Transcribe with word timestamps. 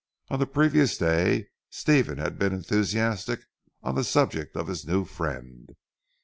On 0.31 0.39
the 0.39 0.47
previous 0.47 0.97
day, 0.97 1.49
Stephen 1.69 2.17
had 2.17 2.39
been 2.39 2.53
enthusiastic 2.53 3.41
on 3.83 3.93
the 3.93 4.03
subject 4.03 4.55
of 4.57 4.65
his 4.65 4.83
new 4.87 5.05
friend. 5.05 5.75